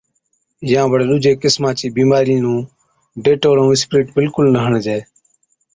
[0.71, 2.59] يان بڙي ڏُوجي قِسما چِي بِيمارِي نُون
[3.25, 4.99] ڊيٽول ائُون اِسپرِيٽ بِلڪُل نہ هڻجَي